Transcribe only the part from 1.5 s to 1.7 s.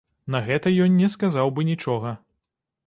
бы